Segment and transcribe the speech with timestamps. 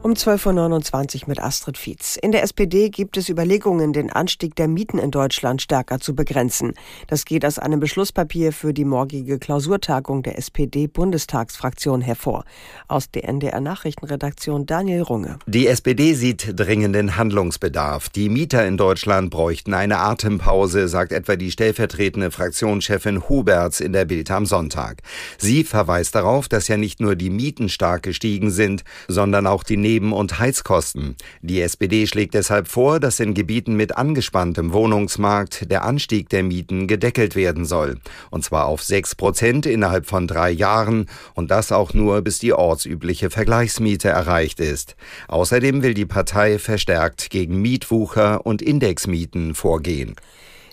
[0.00, 2.16] Um 12.29 Uhr mit Astrid Fietz.
[2.22, 6.74] In der SPD gibt es Überlegungen, den Anstieg der Mieten in Deutschland stärker zu begrenzen.
[7.08, 12.44] Das geht aus einem Beschlusspapier für die morgige Klausurtagung der SPD-Bundestagsfraktion hervor.
[12.86, 15.40] Aus der NDR Nachrichtenredaktion Daniel Runge.
[15.46, 18.08] Die SPD sieht dringenden Handlungsbedarf.
[18.08, 24.04] Die Mieter in Deutschland bräuchten eine Atempause, sagt etwa die stellvertretende Fraktionschefin Huberts in der
[24.04, 25.02] Bild am Sonntag.
[25.38, 29.87] Sie verweist darauf, dass ja nicht nur die Mieten stark gestiegen sind, sondern auch die
[29.88, 31.16] Leben- und Heizkosten.
[31.40, 36.86] Die SPD schlägt deshalb vor, dass in Gebieten mit angespanntem Wohnungsmarkt der Anstieg der Mieten
[36.86, 37.96] gedeckelt werden soll.
[38.30, 42.52] Und zwar auf 6 Prozent innerhalb von drei Jahren und das auch nur, bis die
[42.52, 44.94] ortsübliche Vergleichsmiete erreicht ist.
[45.26, 50.16] Außerdem will die Partei verstärkt gegen Mietwucher und Indexmieten vorgehen.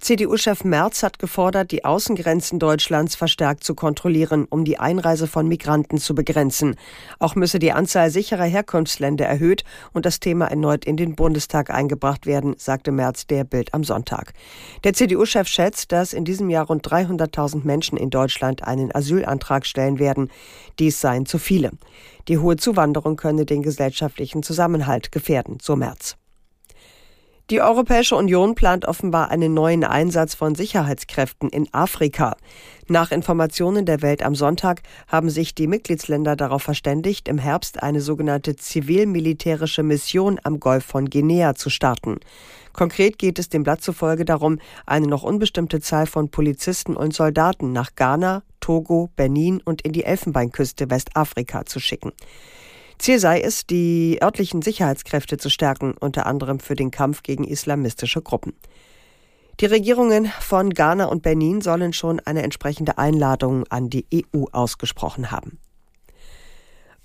[0.00, 5.98] CDU-Chef Merz hat gefordert, die Außengrenzen Deutschlands verstärkt zu kontrollieren, um die Einreise von Migranten
[5.98, 6.76] zu begrenzen.
[7.18, 12.26] Auch müsse die Anzahl sicherer Herkunftsländer erhöht und das Thema erneut in den Bundestag eingebracht
[12.26, 14.34] werden, sagte Merz der Bild am Sonntag.
[14.84, 19.98] Der CDU-Chef schätzt, dass in diesem Jahr rund 300.000 Menschen in Deutschland einen Asylantrag stellen
[19.98, 20.30] werden.
[20.78, 21.72] Dies seien zu viele.
[22.28, 26.16] Die hohe Zuwanderung könne den gesellschaftlichen Zusammenhalt gefährden, so Merz.
[27.50, 32.36] Die Europäische Union plant offenbar einen neuen Einsatz von Sicherheitskräften in Afrika.
[32.88, 38.02] Nach Informationen der Welt am Sonntag haben sich die Mitgliedsländer darauf verständigt, im Herbst eine
[38.02, 42.20] sogenannte zivil-militärische Mission am Golf von Guinea zu starten.
[42.74, 47.72] Konkret geht es dem Blatt zufolge darum, eine noch unbestimmte Zahl von Polizisten und Soldaten
[47.72, 52.12] nach Ghana, Togo, Benin und in die Elfenbeinküste Westafrika zu schicken.
[52.98, 58.22] Ziel sei es, die örtlichen Sicherheitskräfte zu stärken, unter anderem für den Kampf gegen islamistische
[58.22, 58.54] Gruppen.
[59.60, 65.30] Die Regierungen von Ghana und Benin sollen schon eine entsprechende Einladung an die EU ausgesprochen
[65.30, 65.58] haben.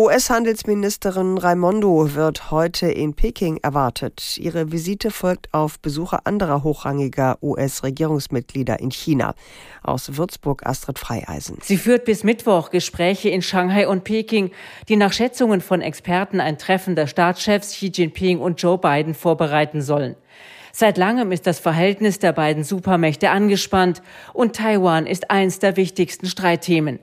[0.00, 4.38] US-Handelsministerin Raimondo wird heute in Peking erwartet.
[4.38, 9.34] Ihre Visite folgt auf Besuche anderer hochrangiger US-Regierungsmitglieder in China.
[9.82, 11.58] Aus Würzburg Astrid Freieisen.
[11.60, 14.52] Sie führt bis Mittwoch Gespräche in Shanghai und Peking,
[14.88, 19.82] die nach Schätzungen von Experten ein Treffen der Staatschefs Xi Jinping und Joe Biden vorbereiten
[19.82, 20.16] sollen.
[20.72, 26.26] Seit langem ist das Verhältnis der beiden Supermächte angespannt und Taiwan ist eins der wichtigsten
[26.26, 27.00] Streitthemen.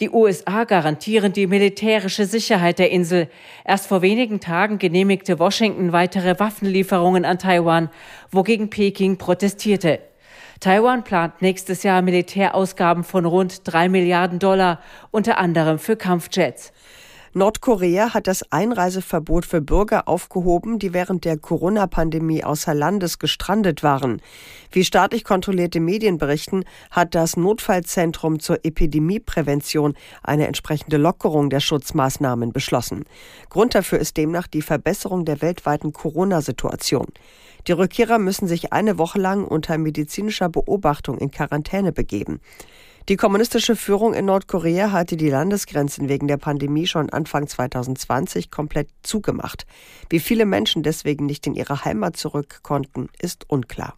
[0.00, 3.28] Die USA garantieren die militärische Sicherheit der Insel.
[3.64, 7.90] Erst vor wenigen Tagen genehmigte Washington weitere Waffenlieferungen an Taiwan,
[8.30, 10.00] wogegen Peking protestierte.
[10.60, 14.80] Taiwan plant nächstes Jahr Militärausgaben von rund drei Milliarden Dollar,
[15.10, 16.72] unter anderem für Kampfjets.
[17.32, 24.20] Nordkorea hat das Einreiseverbot für Bürger aufgehoben, die während der Corona-Pandemie außer Landes gestrandet waren.
[24.72, 32.52] Wie staatlich kontrollierte Medien berichten, hat das Notfallzentrum zur Epidemieprävention eine entsprechende Lockerung der Schutzmaßnahmen
[32.52, 33.04] beschlossen.
[33.48, 37.06] Grund dafür ist demnach die Verbesserung der weltweiten Corona-Situation.
[37.68, 42.40] Die Rückkehrer müssen sich eine Woche lang unter medizinischer Beobachtung in Quarantäne begeben.
[43.10, 48.88] Die kommunistische Führung in Nordkorea hatte die Landesgrenzen wegen der Pandemie schon Anfang 2020 komplett
[49.02, 49.66] zugemacht.
[50.08, 53.94] Wie viele Menschen deswegen nicht in ihre Heimat zurück konnten, ist unklar.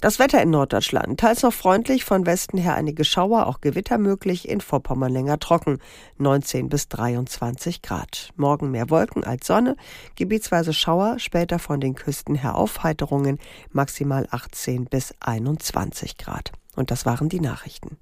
[0.00, 1.20] Das Wetter in Norddeutschland.
[1.20, 5.78] Teils noch freundlich, von Westen her einige Schauer, auch Gewitter möglich, in Vorpommern länger trocken.
[6.18, 8.30] 19 bis 23 Grad.
[8.34, 9.76] Morgen mehr Wolken als Sonne,
[10.16, 13.38] gebietsweise Schauer, später von den Küsten her Aufheiterungen,
[13.70, 16.50] maximal 18 bis 21 Grad.
[16.76, 17.98] Und das waren die Nachrichten.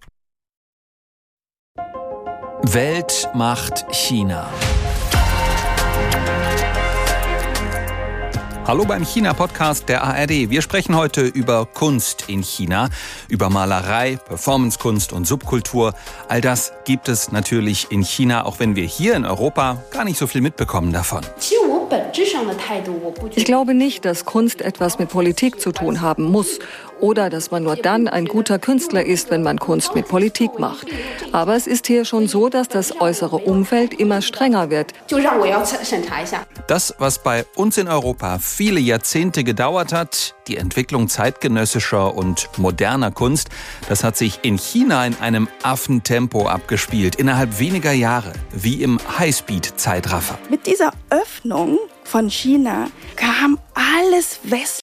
[2.62, 4.48] Welt macht China.
[8.64, 10.48] Hallo beim China-Podcast der ARD.
[10.48, 12.90] Wir sprechen heute über Kunst in China,
[13.28, 15.94] über Malerei, Performancekunst und Subkultur.
[16.28, 20.16] All das gibt es natürlich in China, auch wenn wir hier in Europa gar nicht
[20.16, 21.22] so viel mitbekommen davon.
[23.34, 26.58] Ich glaube nicht, dass Kunst etwas mit Politik zu tun haben muss
[27.02, 30.86] oder dass man nur dann ein guter Künstler ist, wenn man Kunst mit Politik macht.
[31.32, 34.92] Aber es ist hier schon so, dass das äußere Umfeld immer strenger wird.
[36.68, 43.10] Das, was bei uns in Europa viele Jahrzehnte gedauert hat, die Entwicklung zeitgenössischer und moderner
[43.10, 43.48] Kunst,
[43.88, 50.38] das hat sich in China in einem Affentempo abgespielt, innerhalb weniger Jahre, wie im Highspeed-Zeitraffer.
[50.48, 54.82] Mit dieser Öffnung von China kam alles westlich